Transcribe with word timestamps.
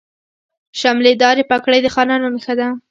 شملې 0.79 1.13
دارې 1.23 1.43
پګړۍ 1.49 1.79
د 1.83 1.87
خانانو 1.95 2.27
نښه 2.35 2.53
ده. 2.59 2.67